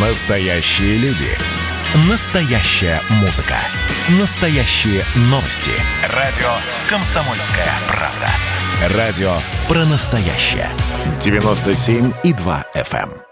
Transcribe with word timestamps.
Настоящие 0.00 0.96
люди. 0.98 1.26
Настоящая 2.08 3.00
музыка. 3.20 3.56
Настоящие 4.20 5.02
новости. 5.22 5.72
Радио 6.14 6.46
«Комсомольская 6.88 7.66
правда». 7.88 8.96
Радио 8.96 9.32
про 9.66 9.84
настоящее. 9.86 10.68
97,2 11.18 12.64
FM. 12.76 13.10
эм. 13.10 13.22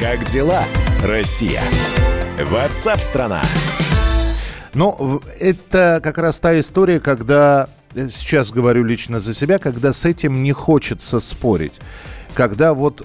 Как 0.00 0.24
дела, 0.24 0.64
Россия? 1.04 1.60
Ватсап-страна! 2.42 3.42
Ну, 4.72 5.20
это 5.38 6.00
как 6.02 6.16
раз 6.16 6.40
та 6.40 6.58
история, 6.58 7.00
когда, 7.00 7.68
сейчас 7.94 8.50
говорю 8.50 8.84
лично 8.84 9.20
за 9.20 9.34
себя, 9.34 9.58
когда 9.58 9.92
с 9.92 10.04
этим 10.04 10.42
не 10.42 10.52
хочется 10.52 11.20
спорить. 11.20 11.80
Когда 12.34 12.72
вот 12.72 13.02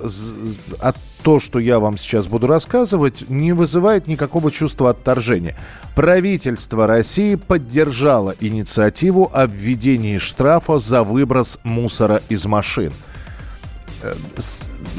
от 0.80 0.96
то, 1.24 1.40
что 1.40 1.60
я 1.60 1.80
вам 1.80 1.98
сейчас 1.98 2.28
буду 2.28 2.48
рассказывать, 2.48 3.30
не 3.30 3.52
вызывает 3.52 4.08
никакого 4.08 4.52
чувства 4.52 4.92
отторжения. 4.92 5.58
Правительство 5.96 6.88
России 6.88 7.36
поддержало 7.36 8.34
инициативу 8.40 9.30
о 9.34 9.46
введении 9.46 10.20
штрафа 10.20 10.78
за 10.78 11.04
выброс 11.04 11.60
мусора 11.64 12.22
из 12.30 12.46
машин. 12.46 12.94
Э, 14.04 14.14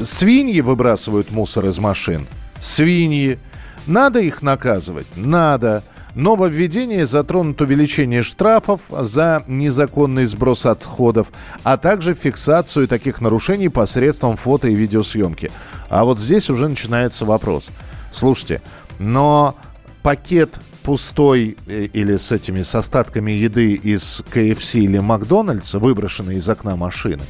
Свиньи 0.03 0.61
выбрасывают 0.61 1.31
мусор 1.31 1.65
из 1.65 1.79
машин. 1.79 2.27
Свиньи. 2.59 3.39
Надо 3.87 4.19
их 4.19 4.41
наказывать? 4.41 5.07
Надо. 5.15 5.83
Нововведение 6.15 7.05
затронут 7.05 7.61
увеличение 7.61 8.23
штрафов 8.23 8.81
за 8.89 9.43
незаконный 9.47 10.25
сброс 10.25 10.65
отходов, 10.65 11.27
а 11.63 11.77
также 11.77 12.15
фиксацию 12.15 12.87
таких 12.87 13.21
нарушений 13.21 13.69
посредством 13.69 14.35
фото 14.35 14.67
и 14.67 14.75
видеосъемки. 14.75 15.51
А 15.89 16.03
вот 16.03 16.19
здесь 16.19 16.49
уже 16.49 16.67
начинается 16.67 17.25
вопрос. 17.25 17.69
Слушайте, 18.11 18.61
но 18.97 19.55
пакет 20.01 20.59
пустой 20.83 21.57
э, 21.67 21.85
или 21.93 22.17
с 22.17 22.31
этими 22.31 22.63
с 22.63 22.73
остатками 22.73 23.31
еды 23.31 23.73
из 23.73 24.23
КФС 24.29 24.75
или 24.75 24.97
Макдональдса, 24.97 25.77
выброшенный 25.77 26.37
из 26.37 26.49
окна 26.49 26.75
машины, 26.75 27.23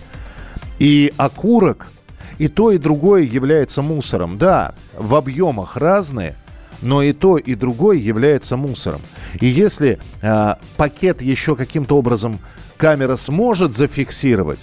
и 0.78 1.12
окурок, 1.18 1.88
и 2.38 2.48
то, 2.48 2.72
и 2.72 2.78
другое 2.78 3.24
является 3.24 3.82
мусором. 3.82 4.38
Да, 4.38 4.74
в 4.98 5.16
объемах 5.16 5.76
разные, 5.76 6.36
но 6.82 7.02
и 7.02 7.14
то, 7.14 7.38
и 7.38 7.56
другое 7.56 7.98
является 7.98 8.58
мусором. 8.58 9.02
И 9.40 9.48
если 9.48 10.00
а, 10.22 10.58
пакет 10.78 11.22
еще 11.22 11.56
каким-то 11.56 11.98
образом 11.98 12.40
камера 12.78 13.16
сможет 13.16 13.76
зафиксировать, 13.76 14.60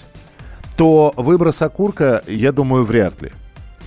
то 0.75 1.13
выброс 1.17 1.61
окурка, 1.61 2.23
я 2.27 2.51
думаю, 2.51 2.83
вряд 2.83 3.21
ли. 3.21 3.31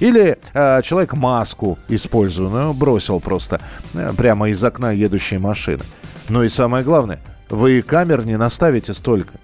Или 0.00 0.38
а, 0.54 0.82
человек 0.82 1.14
маску 1.14 1.78
использованную 1.88 2.72
бросил 2.72 3.20
просто 3.20 3.60
э, 3.94 4.12
прямо 4.16 4.48
из 4.48 4.62
окна 4.64 4.92
едущей 4.92 5.38
машины. 5.38 5.82
Ну 6.28 6.42
и 6.42 6.48
самое 6.48 6.84
главное, 6.84 7.20
вы 7.50 7.82
камер 7.82 8.24
не 8.24 8.38
наставите 8.38 8.94
столько. 8.94 9.34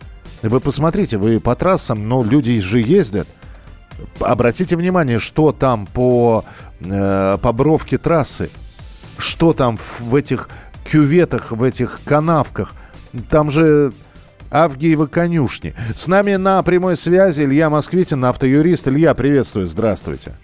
Вы 0.43 0.61
посмотрите, 0.61 1.19
вы 1.19 1.41
по 1.41 1.55
трассам, 1.55 2.09
но 2.09 2.23
люди 2.23 2.59
же 2.61 2.81
ездят. 2.81 3.29
Обратите 4.21 4.77
внимание, 4.77 5.19
что 5.19 5.53
там 5.53 5.87
по, 5.87 6.45
э, 6.81 7.39
по 7.41 7.53
бровке 7.53 7.99
трассы, 7.99 8.51
что 9.19 9.53
там 9.53 9.77
в, 9.77 10.15
этих 10.15 10.49
кюветах, 10.85 11.53
в 11.53 11.63
этих 11.63 12.01
канавках. 12.05 12.75
Там 13.31 13.51
же 13.51 13.93
Авгиевы 14.51 15.09
конюшни. 15.09 15.75
С 15.95 16.07
нами 16.07 16.37
на 16.37 16.63
прямой 16.63 16.97
связи 16.97 17.43
Илья 17.43 17.69
Москвитин, 17.69 18.25
автоюрист. 18.25 18.89
Илья, 18.89 19.15
приветствую, 19.15 19.67
здравствуйте. 19.67 20.35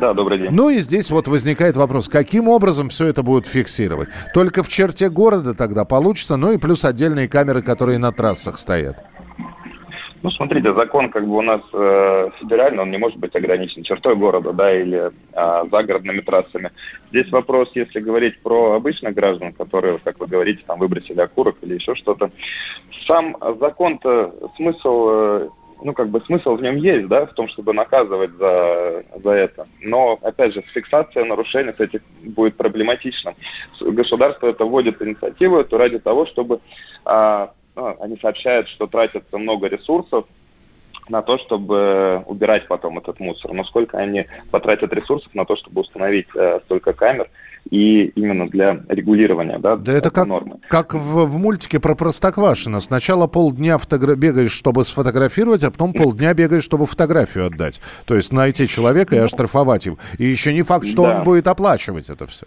Да, 0.00 0.12
добрый 0.12 0.38
день. 0.38 0.50
Ну 0.50 0.70
и 0.70 0.80
здесь 0.80 1.10
вот 1.10 1.28
возникает 1.28 1.76
вопрос, 1.76 2.08
каким 2.08 2.48
образом 2.48 2.88
все 2.88 3.06
это 3.06 3.22
будут 3.22 3.46
фиксировать? 3.46 4.08
Только 4.34 4.62
в 4.62 4.68
черте 4.68 5.08
города 5.08 5.54
тогда 5.54 5.84
получится, 5.84 6.36
ну 6.36 6.52
и 6.52 6.58
плюс 6.58 6.84
отдельные 6.84 7.28
камеры, 7.28 7.62
которые 7.62 7.98
на 7.98 8.12
трассах 8.12 8.58
стоят. 8.58 8.96
Ну, 10.24 10.30
смотрите, 10.30 10.72
закон 10.72 11.10
как 11.10 11.26
бы 11.28 11.36
у 11.36 11.42
нас 11.42 11.60
э, 11.74 12.30
федеральный, 12.40 12.80
он 12.80 12.90
не 12.90 12.96
может 12.96 13.18
быть 13.18 13.36
ограничен 13.36 13.82
чертой 13.82 14.16
города, 14.16 14.54
да, 14.54 14.74
или 14.74 15.12
э, 15.34 15.64
загородными 15.70 16.20
трассами. 16.22 16.70
Здесь 17.10 17.30
вопрос, 17.30 17.70
если 17.74 18.00
говорить 18.00 18.40
про 18.40 18.72
обычных 18.72 19.12
граждан, 19.12 19.52
которые, 19.52 19.98
как 20.02 20.18
вы 20.18 20.26
говорите, 20.26 20.62
там 20.66 20.78
выбросили 20.78 21.20
окурок 21.20 21.56
или 21.60 21.74
еще 21.74 21.94
что-то. 21.94 22.30
Сам 23.06 23.36
закон-то 23.60 24.34
смысл, 24.56 25.08
э, 25.10 25.48
ну, 25.82 25.92
как 25.92 26.08
бы 26.08 26.22
смысл 26.22 26.56
в 26.56 26.62
нем 26.62 26.76
есть, 26.76 27.06
да, 27.08 27.26
в 27.26 27.34
том, 27.34 27.46
чтобы 27.48 27.74
наказывать 27.74 28.30
за, 28.38 29.04
за 29.22 29.30
это. 29.30 29.68
Но, 29.82 30.18
опять 30.22 30.54
же, 30.54 30.62
фиксация 30.72 31.26
нарушений 31.26 31.74
с 31.76 31.80
этих 31.80 32.00
будет 32.22 32.56
проблематично. 32.56 33.34
С- 33.78 33.82
Государство 33.82 34.46
это 34.46 34.64
вводит 34.64 35.02
инициативу 35.02 35.58
эту 35.58 35.76
ради 35.76 35.98
того, 35.98 36.24
чтобы 36.24 36.60
а, 37.04 37.52
ну, 37.76 37.96
они 38.00 38.16
сообщают, 38.20 38.68
что 38.68 38.86
тратится 38.86 39.38
много 39.38 39.68
ресурсов 39.68 40.24
на 41.08 41.20
то, 41.22 41.36
чтобы 41.38 42.22
убирать 42.26 42.66
потом 42.66 42.98
этот 42.98 43.20
мусор. 43.20 43.52
Но 43.52 43.64
сколько 43.64 43.98
они 43.98 44.26
потратят 44.50 44.92
ресурсов 44.92 45.34
на 45.34 45.44
то, 45.44 45.54
чтобы 45.56 45.82
установить 45.82 46.26
э, 46.34 46.60
столько 46.64 46.94
камер 46.94 47.28
и 47.70 48.06
именно 48.14 48.48
для 48.48 48.80
регулирования, 48.88 49.58
да, 49.58 49.76
Да 49.76 49.92
это 49.92 50.10
как, 50.10 50.26
нормы. 50.26 50.56
как 50.68 50.94
в, 50.94 51.24
в 51.26 51.38
мультике 51.38 51.78
про 51.80 51.94
Простоквашино. 51.94 52.80
Сначала 52.80 53.26
полдня 53.26 53.76
фотогра- 53.76 54.16
бегаешь, 54.16 54.52
чтобы 54.52 54.84
сфотографировать, 54.84 55.62
а 55.62 55.70
потом 55.70 55.92
полдня 55.92 56.32
бегаешь, 56.34 56.64
чтобы 56.64 56.86
фотографию 56.86 57.46
отдать. 57.46 57.80
То 58.06 58.14
есть 58.14 58.32
найти 58.32 58.66
человека 58.68 59.14
и 59.14 59.18
оштрафовать 59.18 59.86
его. 59.86 59.98
И 60.18 60.24
еще 60.24 60.54
не 60.54 60.62
факт, 60.62 60.86
что 60.86 61.02
Да. 61.06 61.18
он 61.18 61.24
будет 61.24 61.46
оплачивать 61.48 62.08
это 62.08 62.26
все. 62.26 62.46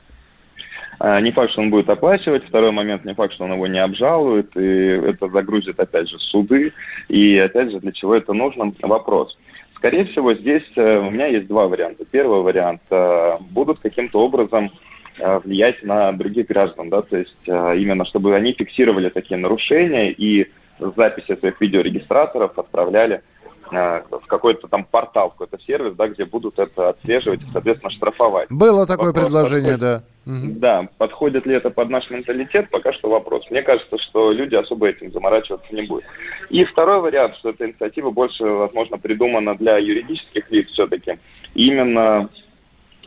А, 1.00 1.20
Не 1.22 1.32
факт, 1.32 1.52
что 1.52 1.62
он 1.62 1.70
будет 1.70 1.90
оплачивать. 1.90 2.44
Второй 2.46 2.72
момент, 2.72 3.06
не 3.06 3.14
факт, 3.14 3.34
что 3.34 3.46
он 3.46 3.54
его 3.54 3.68
не 3.68 3.80
обжалует. 3.80 4.56
И 4.58 4.66
это 4.66 5.30
загрузит, 5.30 5.80
опять 5.80 6.10
же, 6.10 6.20
суды. 6.20 6.74
И, 7.08 7.38
опять 7.38 7.72
же, 7.72 7.80
для 7.80 7.92
чего 7.92 8.16
это 8.16 8.34
нужно? 8.34 8.74
Вопрос. 8.82 9.38
Скорее 9.76 10.06
всего, 10.06 10.34
здесь 10.34 10.64
э, 10.76 10.98
у 10.98 11.12
меня 11.12 11.28
есть 11.28 11.48
два 11.48 11.68
варианта. 11.68 12.04
Первый 12.10 12.42
вариант. 12.42 12.82
э, 12.90 13.38
Будут 13.52 13.80
каким-то 13.80 14.20
образом 14.22 14.72
э, 15.20 15.40
влиять 15.44 15.84
на 15.84 16.12
других 16.14 16.48
граждан, 16.48 16.90
да, 16.90 17.04
то 17.04 17.16
есть 17.18 17.36
именно 17.46 18.04
чтобы 18.06 18.36
они 18.36 18.54
фиксировали 18.54 19.10
такие 19.10 19.38
нарушения 19.40 20.12
и 20.12 20.50
записи 20.80 21.36
своих 21.36 21.62
видеорегистраторов 21.62 22.58
отправляли 22.58 23.22
в 23.70 24.28
какой-то 24.28 24.68
там 24.68 24.86
портал, 24.86 25.30
в 25.30 25.32
какой-то 25.34 25.60
сервис, 25.66 25.94
да, 25.96 26.08
где 26.08 26.24
будут 26.26 26.58
это 26.58 26.90
отслеживать 26.90 27.42
и, 27.42 27.52
соответственно, 27.52 27.90
штрафовать. 27.92 28.48
Было 28.50 28.86
такое 28.88 29.08
Вопрос 29.08 29.26
предложение, 29.26 29.74
такой. 29.74 29.80
да. 29.82 30.04
Мгм. 30.28 30.60
Да, 30.60 30.90
подходит 30.98 31.46
ли 31.46 31.56
это 31.56 31.70
под 31.70 31.90
наш 31.90 32.10
менталитет, 32.10 32.70
пока 32.70 32.92
что 32.92 33.10
вопрос. 33.10 33.50
Мне 33.50 33.62
кажется, 33.62 33.98
что 33.98 34.34
люди 34.34 34.56
особо 34.56 34.90
этим 34.90 35.10
заморачиваться 35.14 35.74
не 35.74 35.84
будут. 35.84 36.04
И 36.50 36.66
второй 36.66 37.00
вариант, 37.00 37.38
что 37.38 37.52
эта 37.52 37.66
инициатива 37.66 38.12
больше, 38.12 38.44
возможно, 38.44 38.98
придумана 38.98 39.56
для 39.56 39.78
юридических 39.78 40.52
лиц 40.52 40.68
все-таки. 40.72 41.18
Именно 41.56 42.28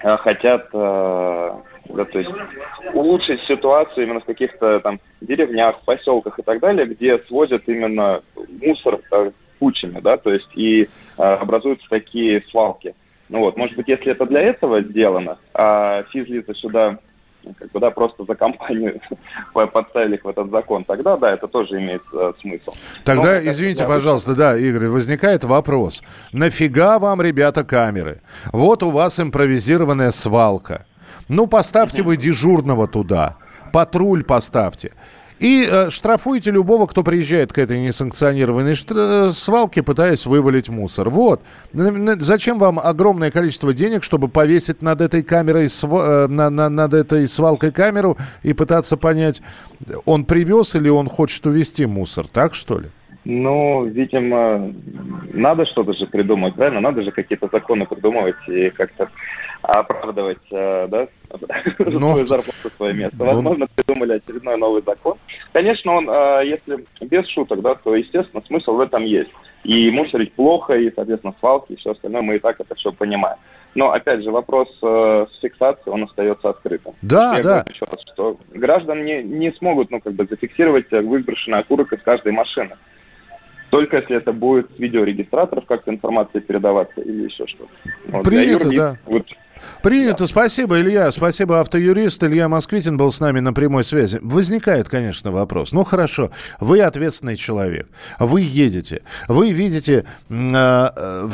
э, 0.02 0.16
хотят 0.16 0.70
э, 0.72 1.50
да, 1.90 2.04
то 2.06 2.18
есть 2.18 2.30
улучшить 2.94 3.42
ситуацию 3.42 4.06
именно 4.06 4.20
в 4.20 4.24
каких-то 4.24 4.80
там 4.80 4.98
деревнях, 5.20 5.78
поселках 5.84 6.38
и 6.38 6.42
так 6.42 6.60
далее, 6.60 6.86
где 6.86 7.18
свозят 7.18 7.64
именно 7.66 8.22
мусор 8.62 8.98
э, 9.12 9.30
кучами, 9.58 10.00
да, 10.00 10.16
то 10.16 10.32
есть 10.32 10.48
и 10.54 10.88
э, 11.18 11.22
образуются 11.22 11.86
такие 11.90 12.42
свалки. 12.50 12.94
Ну 13.28 13.40
вот, 13.40 13.58
может 13.58 13.76
быть, 13.76 13.88
если 13.88 14.10
это 14.12 14.24
для 14.24 14.40
этого 14.40 14.80
сделано, 14.80 15.36
а 15.52 16.04
физлица 16.04 16.54
сюда 16.54 16.98
как 17.58 17.70
бы, 17.72 17.80
да, 17.80 17.90
просто 17.90 18.24
за 18.24 18.34
компанию 18.34 19.00
по- 19.52 19.66
подставили 19.66 20.16
их 20.16 20.24
в 20.24 20.28
этот 20.28 20.50
закон, 20.50 20.84
тогда, 20.84 21.16
да, 21.16 21.32
это 21.32 21.48
тоже 21.48 21.78
имеет 21.78 22.02
э, 22.12 22.32
смысл. 22.40 22.70
Тогда, 23.04 23.40
Но, 23.40 23.50
извините, 23.50 23.82
я- 23.82 23.88
пожалуйста, 23.88 24.34
да, 24.34 24.56
Игорь, 24.56 24.88
возникает 24.88 25.44
вопрос. 25.44 26.02
Нафига 26.32 26.98
вам, 26.98 27.22
ребята, 27.22 27.64
камеры? 27.64 28.20
Вот 28.52 28.82
у 28.82 28.90
вас 28.90 29.18
импровизированная 29.20 30.10
свалка. 30.10 30.86
Ну, 31.28 31.46
поставьте 31.46 32.02
вы 32.02 32.16
дежурного 32.16 32.88
туда. 32.88 33.36
Патруль 33.72 34.24
поставьте. 34.24 34.92
И 35.40 35.66
э, 35.68 35.88
штрафуйте 35.90 36.50
любого, 36.50 36.86
кто 36.86 37.02
приезжает 37.02 37.50
к 37.50 37.58
этой 37.58 37.80
несанкционированной 37.80 38.74
э, 38.74 39.32
свалке, 39.32 39.82
пытаясь 39.82 40.26
вывалить 40.26 40.68
мусор. 40.68 41.08
Вот. 41.08 41.40
Зачем 41.72 42.58
вам 42.58 42.78
огромное 42.78 43.30
количество 43.30 43.72
денег, 43.72 44.04
чтобы 44.04 44.28
повесить 44.28 44.82
над 44.82 45.00
этой 45.00 45.22
камерой, 45.22 45.64
сва- 45.64 46.24
э, 46.24 46.26
на- 46.28 46.50
на- 46.50 46.68
над 46.68 46.92
этой 46.92 47.26
свалкой 47.26 47.72
камеру 47.72 48.18
и 48.42 48.52
пытаться 48.52 48.98
понять, 48.98 49.40
он 50.04 50.26
привез 50.26 50.74
или 50.76 50.90
он 50.90 51.08
хочет 51.08 51.46
увезти 51.46 51.86
мусор, 51.86 52.26
так 52.26 52.54
что 52.54 52.78
ли? 52.80 52.88
Ну, 53.24 53.84
видимо, 53.84 54.72
надо 55.32 55.66
что-то 55.66 55.92
же 55.92 56.06
придумать, 56.06 56.54
правильно? 56.54 56.80
Надо 56.80 57.02
же 57.02 57.10
какие-то 57.10 57.48
законы 57.52 57.86
придумывать 57.86 58.36
и 58.48 58.70
как-то 58.70 59.10
оправдывать, 59.62 60.38
э, 60.50 60.88
да, 60.88 61.08
Ну, 61.78 62.12
свою 62.12 62.26
зарплату, 62.26 62.70
свое 62.76 62.94
место. 62.94 63.16
ну, 63.18 63.26
Возможно, 63.26 63.66
придумали 63.74 64.14
очередной 64.14 64.56
новый 64.56 64.82
закон. 64.82 65.18
Конечно, 65.52 65.92
он, 65.92 66.08
э, 66.08 66.42
если 66.46 66.84
без 67.02 67.26
шуток, 67.28 67.60
да, 67.60 67.74
то, 67.74 67.94
естественно, 67.94 68.42
смысл 68.46 68.76
в 68.76 68.80
этом 68.80 69.04
есть. 69.04 69.30
И 69.64 69.90
мусорить 69.90 70.32
плохо, 70.32 70.74
и, 70.74 70.90
соответственно, 70.94 71.34
свалки, 71.40 71.72
и 71.72 71.76
все 71.76 71.90
остальное, 71.90 72.22
мы 72.22 72.36
и 72.36 72.38
так 72.38 72.58
это 72.58 72.74
все 72.74 72.90
понимаем. 72.90 73.36
Но, 73.74 73.92
опять 73.92 74.22
же, 74.24 74.30
вопрос 74.30 74.68
э, 74.82 75.26
с 75.30 75.40
фиксацией, 75.40 75.92
он 75.92 76.04
остается 76.04 76.48
открытым. 76.48 76.94
Да, 77.02 77.36
Я 77.36 77.42
да. 77.42 77.48
Говорю 77.50 77.72
еще 77.74 77.84
раз, 77.84 78.00
что 78.12 78.38
граждан 78.54 79.04
не, 79.04 79.22
не 79.22 79.52
смогут, 79.52 79.90
ну, 79.90 80.00
как 80.00 80.14
бы, 80.14 80.26
зафиксировать 80.26 80.90
выброшенный 80.90 81.58
окурок 81.58 81.92
из 81.92 82.00
каждой 82.00 82.32
машины. 82.32 82.76
Только 83.70 83.98
если 83.98 84.16
это 84.16 84.32
будет 84.32 84.70
с 84.76 84.78
видеорегистраторов 84.78 85.64
как-то 85.66 85.90
информация 85.90 86.40
передаваться 86.40 87.00
или 87.00 87.24
еще 87.24 87.46
что-то. 87.46 87.70
Вот, 88.08 88.24
Принято, 88.24 88.68
да. 88.68 88.98
Вот, 89.06 89.26
Принято, 89.82 90.26
спасибо, 90.26 90.80
Илья. 90.80 91.10
Спасибо, 91.10 91.60
автоюрист 91.60 92.22
Илья 92.24 92.48
Москвитин 92.48 92.96
был 92.96 93.10
с 93.10 93.20
нами 93.20 93.40
на 93.40 93.52
прямой 93.52 93.84
связи. 93.84 94.18
Возникает, 94.20 94.88
конечно, 94.88 95.30
вопрос. 95.30 95.72
Ну, 95.72 95.84
хорошо, 95.84 96.30
вы 96.58 96.80
ответственный 96.80 97.36
человек, 97.36 97.88
вы 98.18 98.42
едете, 98.42 99.02
вы 99.28 99.52
видите 99.52 100.04
э, 100.28 100.34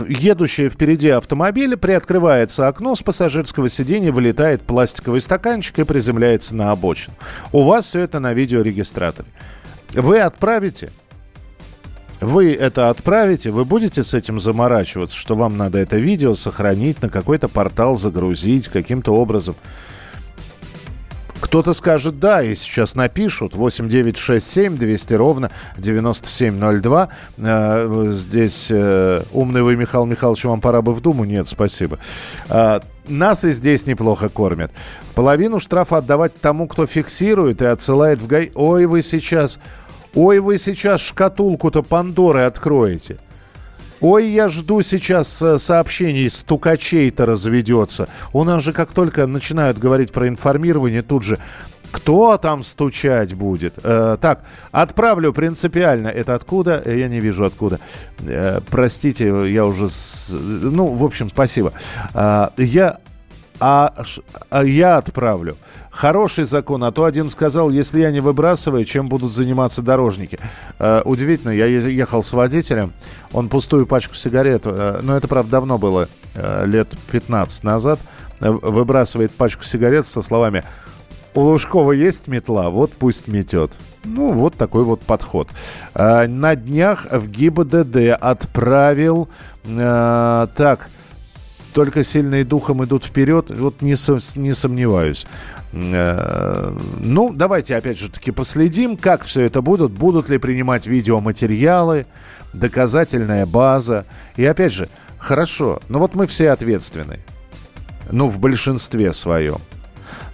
едущее 0.08 0.68
впереди 0.68 1.08
автомобиль, 1.08 1.76
приоткрывается 1.76 2.68
окно 2.68 2.94
с 2.94 3.02
пассажирского 3.02 3.68
сиденья, 3.68 4.12
вылетает 4.12 4.62
пластиковый 4.62 5.20
стаканчик 5.20 5.78
и 5.80 5.84
приземляется 5.84 6.54
на 6.54 6.70
обочину. 6.70 7.16
У 7.52 7.62
вас 7.62 7.86
все 7.86 8.00
это 8.00 8.20
на 8.20 8.32
видеорегистраторе. 8.32 9.28
Вы 9.92 10.20
отправите 10.20 10.90
вы 12.26 12.54
это 12.54 12.90
отправите, 12.90 13.52
вы 13.52 13.64
будете 13.64 14.02
с 14.02 14.12
этим 14.12 14.40
заморачиваться, 14.40 15.16
что 15.16 15.36
вам 15.36 15.56
надо 15.56 15.78
это 15.78 15.96
видео 15.96 16.34
сохранить, 16.34 17.00
на 17.00 17.08
какой-то 17.08 17.46
портал 17.46 17.96
загрузить 17.96 18.66
каким-то 18.66 19.12
образом. 19.12 19.54
Кто-то 21.40 21.72
скажет 21.74 22.18
да, 22.18 22.42
и 22.42 22.56
сейчас 22.56 22.96
напишут 22.96 23.54
8967 23.54 24.76
200 24.76 25.14
ровно 25.14 25.50
9702. 25.78 27.08
Э, 27.38 28.08
здесь 28.12 28.68
э, 28.70 29.22
умный 29.32 29.62
вы, 29.62 29.76
Михаил 29.76 30.06
Михайлович, 30.06 30.44
вам 30.44 30.60
пора 30.60 30.82
бы 30.82 30.94
в 30.94 31.00
Думу? 31.00 31.24
Нет, 31.24 31.46
спасибо. 31.46 31.98
Э, 32.48 32.80
нас 33.06 33.44
и 33.44 33.52
здесь 33.52 33.86
неплохо 33.86 34.28
кормят. 34.28 34.72
Половину 35.14 35.60
штрафа 35.60 35.98
отдавать 35.98 36.34
тому, 36.40 36.66
кто 36.66 36.86
фиксирует 36.86 37.62
и 37.62 37.66
отсылает 37.66 38.20
в 38.20 38.26
ГАИ. 38.26 38.50
Ой, 38.54 38.86
вы 38.86 39.02
сейчас 39.02 39.60
Ой, 40.16 40.40
вы 40.40 40.56
сейчас 40.56 41.02
шкатулку-то 41.02 41.82
Пандоры 41.82 42.40
откроете. 42.40 43.18
Ой, 44.00 44.28
я 44.28 44.48
жду 44.48 44.80
сейчас 44.80 45.42
э, 45.42 45.58
сообщений, 45.58 46.30
стукачей-то 46.30 47.26
разведется. 47.26 48.08
У 48.32 48.42
нас 48.42 48.62
же 48.62 48.72
как 48.72 48.92
только 48.92 49.26
начинают 49.26 49.78
говорить 49.78 50.12
про 50.12 50.26
информирование, 50.28 51.02
тут 51.02 51.22
же 51.22 51.38
кто 51.90 52.38
там 52.38 52.62
стучать 52.62 53.34
будет? 53.34 53.78
Э, 53.82 54.16
так, 54.18 54.44
отправлю 54.72 55.34
принципиально. 55.34 56.08
Это 56.08 56.34
откуда? 56.34 56.82
Я 56.86 57.08
не 57.08 57.20
вижу 57.20 57.44
откуда. 57.44 57.78
Э, 58.20 58.60
простите, 58.70 59.26
я 59.52 59.66
уже... 59.66 59.90
С... 59.90 60.30
Ну, 60.32 60.86
в 60.94 61.04
общем, 61.04 61.30
спасибо. 61.30 61.74
Э, 62.14 62.48
я... 62.56 62.98
А, 63.60 63.94
а 64.50 64.64
я 64.64 64.98
отправлю 64.98 65.56
хороший 65.96 66.44
закон, 66.44 66.84
а 66.84 66.92
то 66.92 67.04
один 67.04 67.28
сказал, 67.28 67.70
если 67.70 68.00
я 68.00 68.10
не 68.10 68.20
выбрасываю, 68.20 68.84
чем 68.84 69.08
будут 69.08 69.32
заниматься 69.32 69.82
дорожники. 69.82 70.38
Э, 70.78 71.02
удивительно, 71.04 71.50
я 71.50 71.66
ехал 71.66 72.22
с 72.22 72.32
водителем, 72.32 72.92
он 73.32 73.48
пустую 73.48 73.86
пачку 73.86 74.14
сигарет, 74.14 74.62
э, 74.66 75.00
но 75.02 75.16
это, 75.16 75.26
правда, 75.26 75.52
давно 75.52 75.78
было, 75.78 76.08
э, 76.34 76.66
лет 76.66 76.88
15 77.10 77.64
назад, 77.64 77.98
э, 78.40 78.50
выбрасывает 78.50 79.32
пачку 79.32 79.64
сигарет 79.64 80.06
со 80.06 80.22
словами 80.22 80.62
«У 81.34 81.40
Лужкова 81.40 81.92
есть 81.92 82.28
метла, 82.28 82.70
вот 82.70 82.92
пусть 82.92 83.26
метет». 83.26 83.72
Ну, 84.04 84.32
вот 84.32 84.54
такой 84.54 84.84
вот 84.84 85.00
подход. 85.00 85.48
Э, 85.94 86.26
на 86.26 86.54
днях 86.54 87.06
в 87.10 87.28
ГИБДД 87.28 88.16
отправил... 88.20 89.28
Э, 89.64 90.46
так, 90.54 90.88
только 91.76 92.04
сильные 92.04 92.42
духом 92.42 92.82
идут 92.86 93.04
вперед, 93.04 93.50
вот 93.50 93.82
не, 93.82 93.96
не 94.40 94.54
сомневаюсь. 94.54 95.26
Э, 95.74 96.74
ну, 97.00 97.34
давайте 97.34 97.76
опять 97.76 97.98
же 97.98 98.08
таки 98.08 98.30
последим, 98.30 98.96
как 98.96 99.24
все 99.24 99.42
это 99.42 99.60
будут. 99.60 99.92
Будут 99.92 100.30
ли 100.30 100.38
принимать 100.38 100.86
видеоматериалы, 100.86 102.06
доказательная 102.54 103.44
база. 103.44 104.06
И 104.36 104.46
опять 104.46 104.72
же, 104.72 104.88
хорошо, 105.18 105.82
но 105.90 105.98
вот 105.98 106.14
мы 106.14 106.26
все 106.26 106.48
ответственны. 106.48 107.18
Ну, 108.10 108.30
в 108.30 108.38
большинстве 108.38 109.12
своем. 109.12 109.58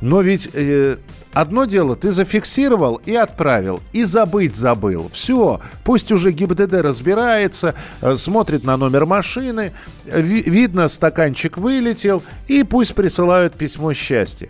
Но 0.00 0.20
ведь 0.20 0.48
э, 0.54 0.98
одно 1.32 1.64
дело, 1.64 1.96
ты 1.96 2.12
зафиксировал 2.12 3.00
и 3.04 3.14
отправил, 3.14 3.80
и 3.92 4.04
забыть 4.04 4.54
забыл. 4.54 5.10
Все, 5.12 5.60
пусть 5.84 6.12
уже 6.12 6.30
ГИБДД 6.30 6.74
разбирается, 6.74 7.74
э, 8.00 8.16
смотрит 8.16 8.64
на 8.64 8.76
номер 8.76 9.06
машины, 9.06 9.72
ви- 10.04 10.42
видно, 10.42 10.88
стаканчик 10.88 11.58
вылетел, 11.58 12.22
и 12.48 12.62
пусть 12.62 12.94
присылают 12.94 13.54
письмо 13.54 13.92
счастья. 13.92 14.48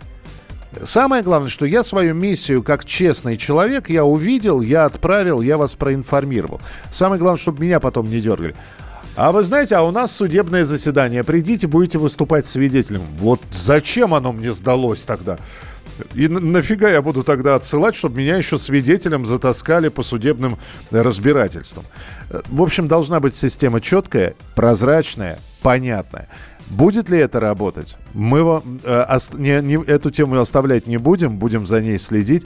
Самое 0.83 1.21
главное, 1.21 1.49
что 1.49 1.65
я 1.65 1.83
свою 1.83 2.15
миссию 2.15 2.63
как 2.63 2.83
честный 2.83 3.37
человек, 3.37 3.89
я 3.89 4.05
увидел, 4.05 4.61
я 4.61 4.85
отправил, 4.85 5.41
я 5.41 5.57
вас 5.57 5.75
проинформировал. 5.75 6.61
Самое 6.91 7.19
главное, 7.19 7.39
чтобы 7.39 7.63
меня 7.63 7.79
потом 7.79 8.09
не 8.09 8.21
дергали. 8.21 8.55
А 9.15 9.31
вы 9.31 9.43
знаете, 9.43 9.75
а 9.75 9.83
у 9.83 9.91
нас 9.91 10.15
судебное 10.15 10.65
заседание. 10.65 11.23
Придите, 11.23 11.67
будете 11.67 11.99
выступать 11.99 12.47
свидетелем. 12.47 13.03
Вот 13.19 13.39
зачем 13.51 14.15
оно 14.15 14.33
мне 14.33 14.51
сдалось 14.51 15.03
тогда? 15.03 15.37
И 16.15 16.27
нафига 16.27 16.89
я 16.89 17.01
буду 17.01 17.23
тогда 17.23 17.55
отсылать, 17.55 17.95
чтобы 17.95 18.17
меня 18.17 18.37
еще 18.37 18.57
свидетелем 18.57 19.25
затаскали 19.25 19.89
по 19.89 20.03
судебным 20.03 20.57
разбирательствам? 20.91 21.85
В 22.29 22.61
общем, 22.61 22.87
должна 22.87 23.19
быть 23.19 23.35
система 23.35 23.81
четкая, 23.81 24.35
прозрачная, 24.55 25.39
понятная. 25.61 26.27
Будет 26.67 27.09
ли 27.09 27.19
это 27.19 27.39
работать? 27.39 27.97
Мы 28.13 28.43
вам, 28.43 28.79
э, 28.83 29.05
ост, 29.09 29.33
не, 29.33 29.61
не, 29.61 29.83
эту 29.83 30.11
тему 30.11 30.39
оставлять 30.39 30.87
не 30.87 30.97
будем, 30.97 31.37
будем 31.37 31.67
за 31.67 31.81
ней 31.81 31.97
следить. 31.99 32.45